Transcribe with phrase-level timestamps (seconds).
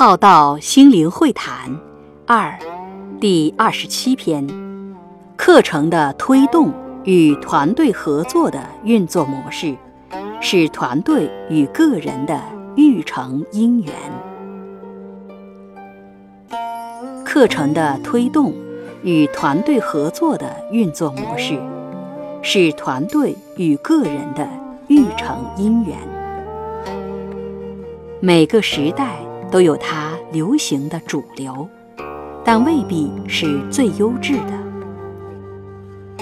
[0.00, 1.76] 浩道心灵会谈
[2.24, 2.56] 二
[3.20, 4.46] 第二十七篇：
[5.36, 9.74] 课程的推动与团队合作的运作模式，
[10.40, 12.40] 是团队与个人的
[12.76, 13.92] 育成因缘。
[17.24, 18.54] 课程的推动
[19.02, 21.60] 与团队合作的运作模式，
[22.40, 24.48] 是团队与个人的
[24.86, 25.98] 育成因缘。
[28.20, 29.27] 每个时代。
[29.50, 31.66] 都有它流行的主流，
[32.44, 34.52] 但未必是最优质的。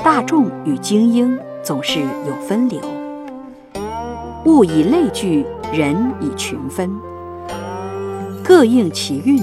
[0.04, 2.80] 大众与精英总是有分流，
[4.44, 6.90] 物以类聚，人以群分。
[8.44, 9.42] 各应其运，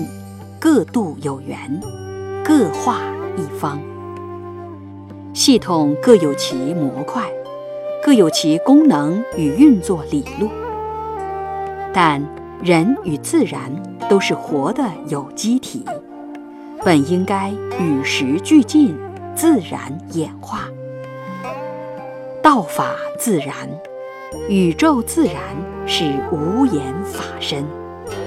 [0.59, 1.81] 各度有缘，
[2.45, 3.01] 各化
[3.35, 3.77] 一方。
[5.33, 7.23] 系统各有其模块，
[8.01, 10.47] 各有其功能与运作理路，
[11.93, 12.23] 但。
[12.63, 13.59] 人与自然
[14.09, 15.83] 都是活的有机体，
[16.81, 18.95] 本应该与时俱进，
[19.35, 20.69] 自然演化。
[22.41, 23.69] 道法自然，
[24.47, 25.35] 宇宙自然
[25.85, 27.65] 是无言法身，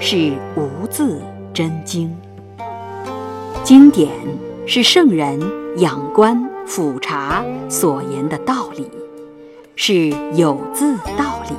[0.01, 1.23] 是无字
[1.55, 2.15] 真经。
[3.65, 4.11] 经典
[4.67, 5.41] 是圣人
[5.79, 8.87] 仰观俯察所言的道理，
[9.77, 11.57] 是有字道理。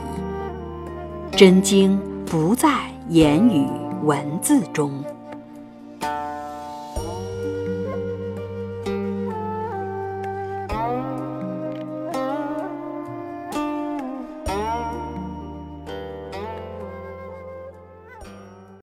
[1.36, 2.00] 真经。
[2.30, 3.66] 不在言语
[4.04, 5.17] 文字中。